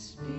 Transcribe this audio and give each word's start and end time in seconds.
Espíritu 0.00 0.29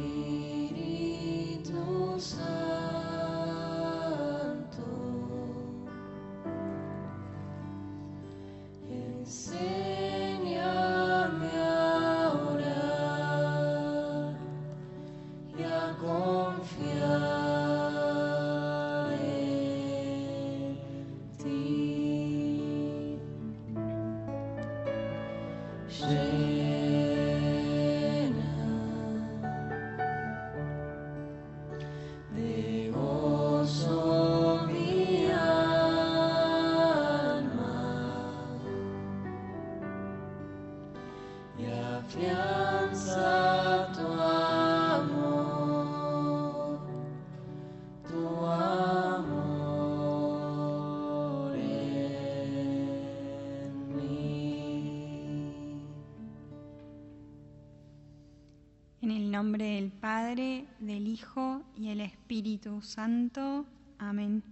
nombre 59.41 59.73
del 59.73 59.89
Padre, 59.89 60.67
del 60.79 61.07
Hijo 61.07 61.63
y 61.75 61.89
el 61.89 61.99
Espíritu 62.01 62.83
Santo. 62.83 63.65
Amén. 63.97 64.43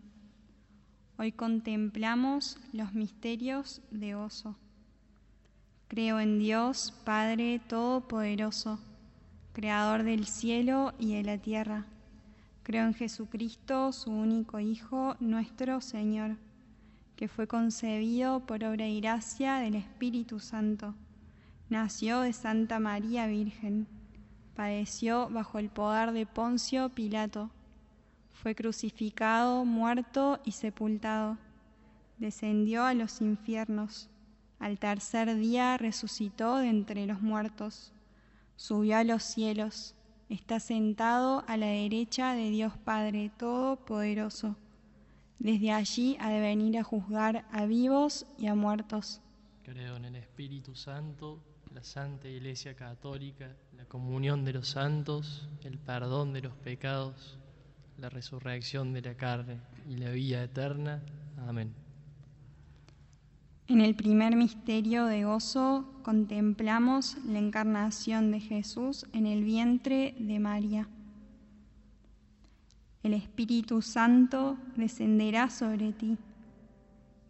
Hoy 1.19 1.31
contemplamos 1.31 2.57
los 2.73 2.95
misterios 2.95 3.83
de 3.91 4.15
gozo. 4.15 4.55
Creo 5.89 6.19
en 6.19 6.39
Dios, 6.39 6.91
Padre 7.05 7.61
Todopoderoso, 7.67 8.79
Creador 9.53 10.01
del 10.01 10.25
cielo 10.25 10.95
y 10.97 11.13
de 11.13 11.21
la 11.21 11.37
tierra. 11.37 11.85
Creo 12.63 12.87
en 12.87 12.95
Jesucristo, 12.95 13.91
su 13.91 14.09
único 14.09 14.59
Hijo, 14.59 15.17
nuestro 15.19 15.81
Señor, 15.81 16.35
que 17.15 17.27
fue 17.27 17.45
concebido 17.45 18.39
por 18.39 18.63
obra 18.63 18.87
y 18.87 19.01
gracia 19.01 19.57
del 19.57 19.75
Espíritu 19.75 20.39
Santo. 20.39 20.95
Nació 21.69 22.21
de 22.21 22.33
Santa 22.33 22.79
María 22.79 23.27
Virgen 23.27 23.98
padeció 24.59 25.29
bajo 25.29 25.57
el 25.57 25.69
poder 25.69 26.11
de 26.11 26.25
Poncio 26.25 26.89
Pilato, 26.89 27.49
fue 28.33 28.55
crucificado, 28.55 29.63
muerto 29.63 30.41
y 30.43 30.51
sepultado, 30.51 31.37
descendió 32.17 32.83
a 32.83 32.93
los 32.93 33.21
infiernos, 33.21 34.09
al 34.59 34.77
tercer 34.77 35.33
día 35.37 35.77
resucitó 35.77 36.57
de 36.57 36.67
entre 36.67 37.05
los 37.05 37.21
muertos, 37.21 37.93
subió 38.57 38.97
a 38.97 39.05
los 39.05 39.23
cielos, 39.23 39.95
está 40.27 40.59
sentado 40.59 41.45
a 41.47 41.55
la 41.55 41.67
derecha 41.67 42.33
de 42.33 42.49
Dios 42.49 42.73
Padre 42.83 43.31
Todopoderoso. 43.37 44.57
Desde 45.37 45.71
allí 45.71 46.17
ha 46.19 46.31
de 46.31 46.41
venir 46.41 46.77
a 46.77 46.83
juzgar 46.83 47.45
a 47.53 47.65
vivos 47.65 48.25
y 48.37 48.47
a 48.47 48.55
muertos. 48.55 49.21
Creo 49.63 49.95
en 49.95 50.03
el 50.03 50.17
Espíritu 50.17 50.75
Santo, 50.75 51.41
la 51.73 51.83
Santa 51.83 52.27
Iglesia 52.27 52.75
Católica, 52.75 53.55
la 53.77 53.85
comunión 53.85 54.43
de 54.43 54.53
los 54.53 54.69
santos, 54.69 55.47
el 55.63 55.77
perdón 55.77 56.33
de 56.33 56.41
los 56.41 56.53
pecados, 56.53 57.37
la 57.97 58.09
resurrección 58.09 58.93
de 58.93 59.01
la 59.01 59.15
carne 59.15 59.59
y 59.87 59.97
la 59.97 60.09
vida 60.11 60.43
eterna. 60.43 61.01
Amén. 61.47 61.73
En 63.67 63.81
el 63.81 63.93
primer 63.95 64.35
misterio 64.35 65.05
de 65.05 65.25
gozo 65.25 65.85
contemplamos 66.01 67.17
la 67.25 67.37
encarnación 67.37 68.31
de 68.31 68.39
Jesús 68.39 69.05
en 69.13 69.27
el 69.27 69.43
vientre 69.43 70.15
de 70.17 70.39
María. 70.39 70.87
El 73.03 73.13
Espíritu 73.13 73.81
Santo 73.81 74.57
descenderá 74.75 75.49
sobre 75.49 75.93
ti 75.93 76.17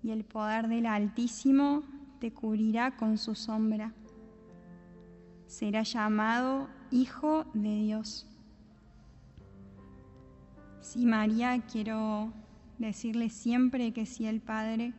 y 0.02 0.12
el 0.12 0.24
poder 0.24 0.70
del 0.70 0.86
Altísimo 0.86 1.84
te 2.20 2.32
cubrirá 2.32 2.96
con 2.96 3.18
su 3.18 3.36
sombra. 3.36 3.94
Será 5.50 5.82
llamado 5.82 6.70
Hijo 6.92 7.44
de 7.56 7.74
Dios. 7.82 8.28
Sí, 10.80 11.08
María, 11.08 11.60
quiero 11.66 12.32
decirle 12.78 13.32
siempre 13.32 13.92
que 13.92 14.06
sí 14.06 14.28
al 14.28 14.42
Padre. 14.42 14.94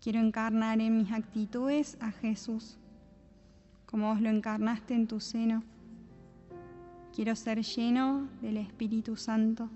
Quiero 0.00 0.20
encarnar 0.20 0.80
en 0.80 0.96
mis 0.96 1.10
actitudes 1.10 1.98
a 2.00 2.12
Jesús, 2.12 2.78
como 3.84 4.10
vos 4.12 4.20
lo 4.20 4.28
encarnaste 4.28 4.94
en 4.94 5.08
tu 5.08 5.18
seno. 5.18 5.64
Quiero 7.12 7.34
ser 7.34 7.62
lleno 7.62 8.28
del 8.42 8.58
Espíritu 8.58 9.16
Santo 9.16 9.70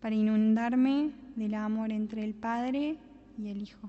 para 0.00 0.16
inundarme 0.16 1.12
del 1.36 1.54
amor 1.54 1.92
entre 1.92 2.24
el 2.24 2.34
Padre 2.34 2.98
y 3.38 3.48
el 3.48 3.62
Hijo. 3.62 3.88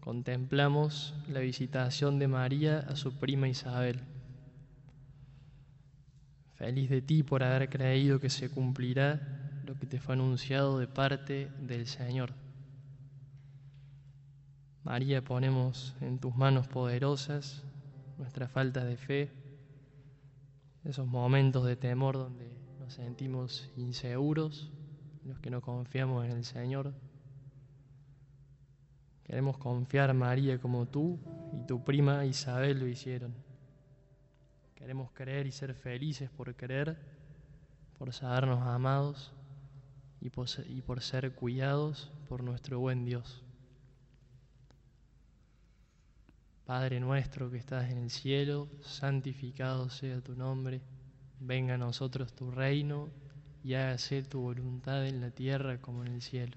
Contemplamos 0.00 1.14
la 1.26 1.40
visitación 1.40 2.18
de 2.18 2.28
María 2.28 2.80
a 2.80 2.94
su 2.94 3.14
prima 3.14 3.48
Isabel. 3.48 4.02
Feliz 6.54 6.90
de 6.90 7.00
ti 7.00 7.22
por 7.22 7.42
haber 7.42 7.70
creído 7.70 8.20
que 8.20 8.28
se 8.28 8.50
cumplirá 8.50 9.62
lo 9.64 9.78
que 9.78 9.86
te 9.86 10.00
fue 10.00 10.16
anunciado 10.16 10.78
de 10.78 10.86
parte 10.86 11.50
del 11.60 11.86
Señor. 11.86 12.34
María, 14.84 15.24
ponemos 15.24 15.96
en 16.02 16.18
tus 16.18 16.36
manos 16.36 16.68
poderosas 16.68 17.64
nuestra 18.18 18.48
falta 18.48 18.84
de 18.84 18.98
fe, 18.98 19.32
esos 20.84 21.06
momentos 21.06 21.64
de 21.64 21.76
temor 21.76 22.18
donde 22.18 22.52
nos 22.80 22.92
sentimos 22.92 23.70
inseguros, 23.78 24.70
los 25.24 25.40
que 25.40 25.48
no 25.48 25.62
confiamos 25.62 26.26
en 26.26 26.32
el 26.32 26.44
Señor. 26.44 26.92
Queremos 29.26 29.58
confiar, 29.58 30.14
María, 30.14 30.60
como 30.60 30.86
tú 30.86 31.18
y 31.52 31.66
tu 31.66 31.82
prima 31.82 32.24
Isabel 32.24 32.78
lo 32.78 32.86
hicieron. 32.86 33.34
Queremos 34.76 35.10
creer 35.10 35.48
y 35.48 35.52
ser 35.52 35.74
felices 35.74 36.30
por 36.30 36.54
creer, 36.54 36.96
por 37.98 38.12
sabernos 38.12 38.62
amados 38.62 39.32
y 40.20 40.30
por, 40.30 40.48
se- 40.48 40.68
y 40.70 40.80
por 40.80 41.02
ser 41.02 41.34
cuidados 41.34 42.12
por 42.28 42.44
nuestro 42.44 42.78
buen 42.78 43.04
Dios. 43.04 43.42
Padre 46.64 47.00
nuestro 47.00 47.50
que 47.50 47.58
estás 47.58 47.90
en 47.90 47.98
el 47.98 48.10
cielo, 48.10 48.68
santificado 48.80 49.90
sea 49.90 50.20
tu 50.20 50.36
nombre, 50.36 50.80
venga 51.40 51.74
a 51.74 51.78
nosotros 51.78 52.32
tu 52.32 52.52
reino 52.52 53.08
y 53.64 53.74
hágase 53.74 54.22
tu 54.22 54.40
voluntad 54.40 55.04
en 55.06 55.20
la 55.20 55.30
tierra 55.32 55.80
como 55.80 56.04
en 56.04 56.12
el 56.12 56.22
cielo. 56.22 56.56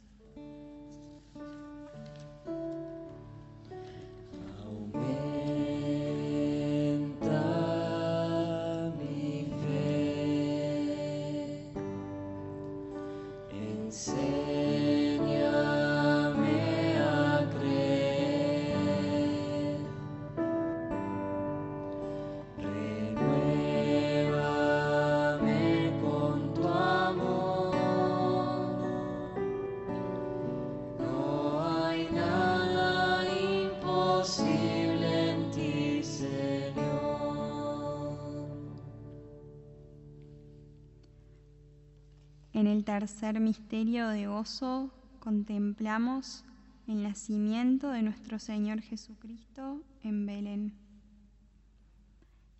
Tercer 43.01 43.39
misterio 43.39 44.09
de 44.09 44.27
gozo 44.27 44.91
contemplamos 45.19 46.45
el 46.85 47.01
nacimiento 47.01 47.89
de 47.89 48.03
nuestro 48.03 48.37
Señor 48.37 48.81
Jesucristo 48.81 49.81
en 50.03 50.27
Belén. 50.27 50.75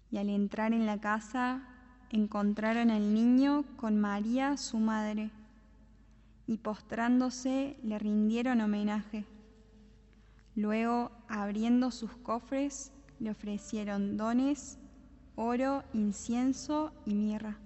Y 0.10 0.18
al 0.18 0.30
entrar 0.30 0.74
en 0.74 0.88
la 0.88 1.00
casa 1.00 1.62
encontraron 2.10 2.90
al 2.90 3.14
niño 3.14 3.66
con 3.78 4.02
María, 4.02 4.58
su 4.58 4.80
madre, 4.80 5.30
y 6.48 6.58
postrándose 6.58 7.78
le 7.84 8.00
rindieron 8.00 8.62
homenaje. 8.62 9.28
Luego, 10.56 11.12
abriendo 11.30 11.92
sus 11.92 12.18
cofres, 12.18 12.92
le 13.20 13.30
ofrecieron 13.30 14.18
dones, 14.18 14.80
oro, 15.36 15.84
incienso 15.94 16.94
y 17.06 17.14
mirra. 17.14 17.60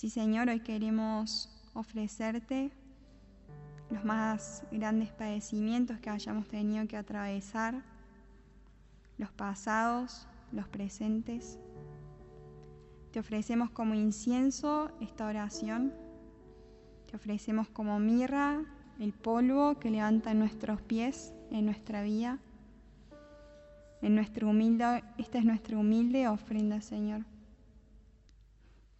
Sí, 0.00 0.08
Señor, 0.08 0.48
hoy 0.48 0.60
queremos 0.60 1.50
ofrecerte 1.74 2.70
los 3.90 4.02
más 4.02 4.64
grandes 4.72 5.12
padecimientos 5.12 5.98
que 5.98 6.08
hayamos 6.08 6.48
tenido 6.48 6.88
que 6.88 6.96
atravesar, 6.96 7.82
los 9.18 9.30
pasados, 9.30 10.26
los 10.52 10.66
presentes. 10.68 11.58
Te 13.10 13.20
ofrecemos 13.20 13.68
como 13.68 13.92
incienso 13.92 14.90
esta 15.02 15.26
oración. 15.26 15.92
Te 17.10 17.16
ofrecemos 17.16 17.68
como 17.68 17.98
mirra 17.98 18.64
el 19.00 19.12
polvo 19.12 19.78
que 19.78 19.90
levanta 19.90 20.32
nuestros 20.32 20.80
pies 20.80 21.34
en 21.50 21.66
nuestra 21.66 22.00
vida. 22.00 22.38
En 24.00 24.14
nuestra 24.14 24.46
humilde, 24.46 25.04
esta 25.18 25.36
es 25.36 25.44
nuestra 25.44 25.76
humilde 25.76 26.26
ofrenda, 26.26 26.80
Señor. 26.80 27.29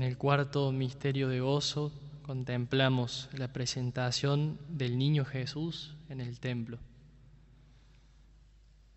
En 0.00 0.06
el 0.06 0.16
cuarto 0.16 0.72
misterio 0.72 1.28
de 1.28 1.40
gozo 1.40 1.92
contemplamos 2.22 3.28
la 3.34 3.52
presentación 3.52 4.58
del 4.70 4.96
niño 4.96 5.26
Jesús 5.26 5.94
en 6.08 6.22
el 6.22 6.40
templo. 6.40 6.78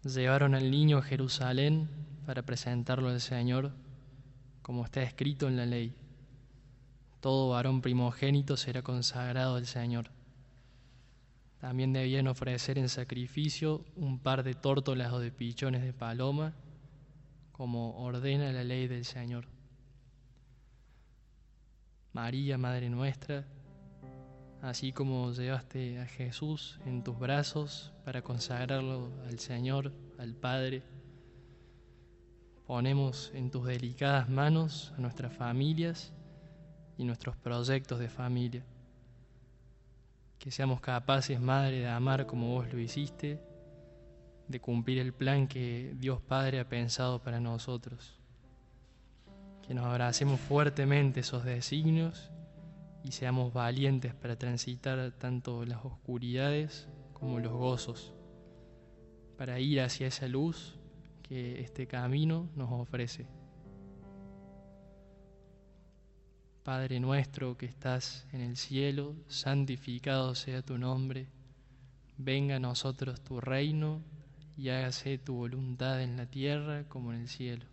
Llevaron 0.06 0.56
al 0.56 0.72
niño 0.72 1.00
a 1.00 1.02
Jerusalén 1.02 1.90
para 2.26 2.44
presentarlo 2.44 3.10
al 3.10 3.20
Señor, 3.20 3.74
como 4.62 4.86
está 4.86 5.04
escrito 5.04 5.50
en 5.50 5.58
la 5.58 5.66
ley. 5.66 5.94
Todo 7.20 7.50
varón 7.50 7.82
primogénito 7.82 8.56
será 8.56 8.82
consagrado 8.82 9.58
al 9.58 9.66
Señor. 9.66 10.10
También 11.60 11.92
debían 11.92 12.30
ofrecer 12.30 12.78
en 12.78 12.88
sacrificio 12.88 13.84
un 13.98 14.20
par 14.20 14.44
de 14.44 14.54
tórtolas 14.54 15.12
o 15.12 15.20
de 15.20 15.32
pichones 15.32 15.84
de 15.84 15.92
paloma, 15.92 16.54
como 17.52 18.02
ordena 18.02 18.54
la 18.54 18.64
ley 18.64 18.88
del 18.88 19.04
Señor. 19.04 19.53
María, 22.14 22.60
Madre 22.60 22.92
nuestra, 22.92 23.44
así 24.62 24.94
como 24.94 25.32
llevaste 25.32 26.00
a 26.00 26.06
Jesús 26.06 26.80
en 26.86 27.04
tus 27.04 27.18
brazos 27.18 27.92
para 28.06 28.22
consagrarlo 28.22 29.12
al 29.28 29.40
Señor, 29.40 29.92
al 30.20 30.36
Padre, 30.36 30.84
ponemos 32.68 33.32
en 33.34 33.50
tus 33.50 33.66
delicadas 33.66 34.30
manos 34.30 34.94
a 34.96 35.02
nuestras 35.02 35.34
familias 35.34 36.14
y 36.98 37.04
nuestros 37.04 37.36
proyectos 37.36 37.98
de 37.98 38.10
familia. 38.10 38.64
Que 40.38 40.52
seamos 40.52 40.82
capaces, 40.82 41.42
Madre, 41.42 41.80
de 41.80 41.90
amar 41.90 42.28
como 42.28 42.54
vos 42.54 42.72
lo 42.72 42.78
hiciste, 42.78 43.42
de 44.48 44.60
cumplir 44.60 45.00
el 45.00 45.14
plan 45.14 45.48
que 45.48 45.96
Dios 45.98 46.22
Padre 46.22 46.60
ha 46.60 46.70
pensado 46.70 47.24
para 47.24 47.40
nosotros. 47.40 48.23
Que 49.66 49.74
nos 49.74 49.86
abracemos 49.86 50.40
fuertemente 50.40 51.22
esos 51.22 51.46
designios 51.46 52.32
y 53.04 53.12
seamos 53.12 53.54
valientes 53.54 54.14
para 54.14 54.38
transitar 54.38 55.12
tanto 55.12 55.66
las 55.66 55.84
oscuridades 55.86 56.88
como 57.14 57.40
los 57.40 57.54
gozos, 57.54 58.14
para 59.38 59.60
ir 59.60 59.82
hacia 59.82 60.08
esa 60.08 60.28
luz 60.28 60.78
que 61.22 61.62
este 61.62 61.88
camino 61.88 62.50
nos 62.56 62.72
ofrece. 62.72 63.28
Padre 66.64 67.02
nuestro 67.02 67.58
que 67.58 67.66
estás 67.66 68.26
en 68.32 68.40
el 68.40 68.56
cielo, 68.56 69.16
santificado 69.28 70.34
sea 70.34 70.62
tu 70.62 70.78
nombre, 70.78 71.28
venga 72.18 72.56
a 72.56 72.60
nosotros 72.60 73.22
tu 73.22 73.42
reino 73.42 74.02
y 74.56 74.70
hágase 74.70 75.18
tu 75.18 75.36
voluntad 75.36 76.02
en 76.02 76.16
la 76.16 76.26
tierra 76.26 76.86
como 76.88 77.12
en 77.12 77.22
el 77.22 77.28
cielo. 77.28 77.73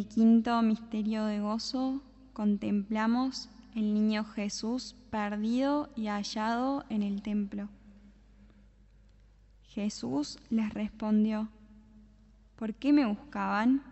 El 0.00 0.06
quinto 0.06 0.62
misterio 0.62 1.26
de 1.26 1.40
gozo 1.40 2.00
contemplamos 2.32 3.50
el 3.74 3.92
niño 3.92 4.24
Jesús 4.24 4.96
perdido 5.10 5.90
y 5.94 6.06
hallado 6.06 6.86
en 6.88 7.02
el 7.02 7.20
templo. 7.20 7.68
Jesús 9.64 10.38
les 10.48 10.72
respondió, 10.72 11.50
¿por 12.56 12.72
qué 12.72 12.94
me 12.94 13.04
buscaban? 13.04 13.82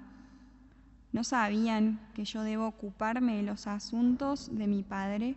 ¿No 1.12 1.24
sabían 1.24 2.00
que 2.14 2.24
yo 2.24 2.42
debo 2.42 2.66
ocuparme 2.66 3.36
de 3.36 3.42
los 3.42 3.66
asuntos 3.66 4.48
de 4.50 4.66
mi 4.66 4.82
Padre? 4.82 5.36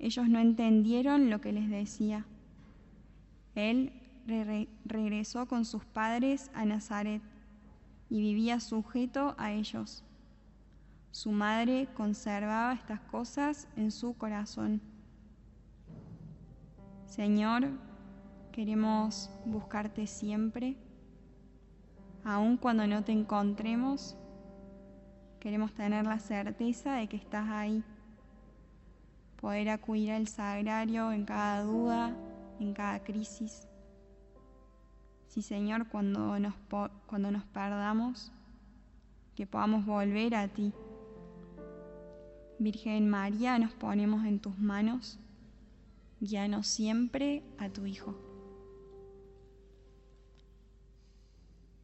Ellos 0.00 0.28
no 0.28 0.40
entendieron 0.40 1.30
lo 1.30 1.40
que 1.40 1.52
les 1.52 1.70
decía. 1.70 2.26
Él 3.54 3.92
re 4.26 4.66
regresó 4.84 5.46
con 5.46 5.64
sus 5.64 5.84
padres 5.84 6.50
a 6.52 6.64
Nazaret 6.64 7.22
y 8.10 8.20
vivía 8.20 8.58
sujeto 8.60 9.34
a 9.38 9.52
ellos. 9.52 10.04
Su 11.12 11.30
madre 11.30 11.88
conservaba 11.94 12.74
estas 12.74 13.00
cosas 13.00 13.68
en 13.76 13.90
su 13.90 14.14
corazón. 14.14 14.82
Señor, 17.06 17.68
queremos 18.52 19.30
buscarte 19.44 20.06
siempre, 20.06 20.76
aun 22.24 22.56
cuando 22.56 22.86
no 22.86 23.02
te 23.02 23.12
encontremos, 23.12 24.16
queremos 25.38 25.72
tener 25.72 26.04
la 26.04 26.18
certeza 26.18 26.94
de 26.94 27.08
que 27.08 27.16
estás 27.16 27.48
ahí, 27.48 27.82
poder 29.40 29.70
acudir 29.70 30.12
al 30.12 30.28
sagrario 30.28 31.12
en 31.12 31.24
cada 31.24 31.62
duda, 31.62 32.14
en 32.60 32.74
cada 32.74 33.02
crisis. 33.02 33.69
Sí, 35.30 35.42
Señor, 35.42 35.86
cuando 35.86 36.40
nos, 36.40 36.54
cuando 37.06 37.30
nos 37.30 37.44
perdamos, 37.44 38.32
que 39.36 39.46
podamos 39.46 39.86
volver 39.86 40.34
a 40.34 40.48
ti. 40.48 40.72
Virgen 42.58 43.08
María, 43.08 43.56
nos 43.60 43.72
ponemos 43.72 44.24
en 44.24 44.40
tus 44.40 44.58
manos, 44.58 45.20
guíanos 46.18 46.66
siempre 46.66 47.44
a 47.58 47.68
tu 47.68 47.86
Hijo. 47.86 48.16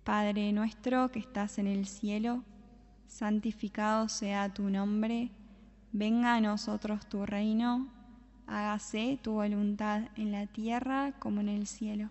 Padre 0.02 0.52
nuestro 0.52 1.12
que 1.12 1.20
estás 1.20 1.58
en 1.58 1.68
el 1.68 1.86
cielo, 1.86 2.42
santificado 3.06 4.08
sea 4.08 4.52
tu 4.52 4.68
nombre, 4.70 5.30
venga 5.92 6.34
a 6.34 6.40
nosotros 6.40 7.08
tu 7.08 7.24
reino, 7.24 7.86
hágase 8.48 9.20
tu 9.22 9.34
voluntad 9.34 10.08
en 10.16 10.32
la 10.32 10.48
tierra 10.48 11.12
como 11.20 11.42
en 11.42 11.48
el 11.48 11.68
cielo. 11.68 12.10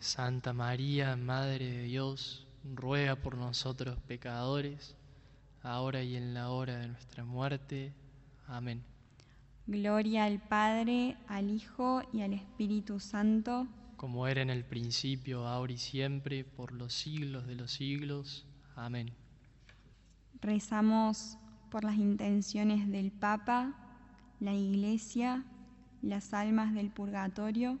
Santa 0.00 0.52
María, 0.52 1.16
Madre 1.16 1.70
de 1.70 1.82
Dios, 1.84 2.46
ruega 2.74 3.16
por 3.16 3.36
nosotros 3.36 3.98
pecadores, 4.06 4.96
ahora 5.62 6.02
y 6.02 6.16
en 6.16 6.34
la 6.34 6.50
hora 6.50 6.78
de 6.78 6.88
nuestra 6.88 7.24
muerte. 7.24 7.92
Amén. 8.46 8.82
Gloria 9.66 10.24
al 10.24 10.40
Padre, 10.40 11.16
al 11.26 11.50
Hijo 11.50 12.02
y 12.12 12.22
al 12.22 12.32
Espíritu 12.32 13.00
Santo, 13.00 13.66
como 13.98 14.28
era 14.28 14.42
en 14.42 14.50
el 14.50 14.64
principio, 14.64 15.46
ahora 15.46 15.72
y 15.72 15.78
siempre, 15.78 16.44
por 16.44 16.72
los 16.72 16.94
siglos 16.94 17.48
de 17.48 17.56
los 17.56 17.72
siglos. 17.72 18.46
Amén. 18.76 19.12
Rezamos 20.40 21.36
por 21.68 21.82
las 21.82 21.96
intenciones 21.96 22.88
del 22.88 23.10
Papa, 23.10 23.74
la 24.38 24.54
Iglesia, 24.54 25.44
las 26.00 26.32
almas 26.32 26.74
del 26.74 26.90
purgatorio, 26.90 27.80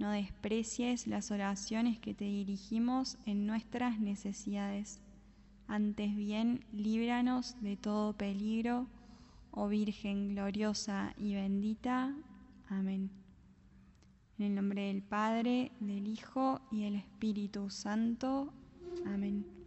No 0.00 0.10
desprecies 0.10 1.06
las 1.06 1.30
oraciones 1.30 2.00
que 2.00 2.14
te 2.14 2.24
dirigimos 2.24 3.18
en 3.26 3.46
nuestras 3.46 4.00
necesidades. 4.00 5.00
Antes 5.68 6.16
bien, 6.16 6.64
líbranos 6.72 7.54
de 7.60 7.76
todo 7.76 8.14
peligro 8.14 8.88
oh 9.52 9.68
Virgen 9.68 10.30
gloriosa 10.30 11.14
y 11.18 11.34
bendita. 11.34 12.14
Amén. 12.68 13.10
En 14.38 14.46
el 14.46 14.54
nombre 14.54 14.86
del 14.86 15.02
Padre, 15.02 15.72
del 15.80 16.06
Hijo 16.06 16.60
y 16.70 16.84
del 16.84 16.96
Espíritu 16.96 17.68
Santo. 17.68 18.52
Amén. 19.04 19.59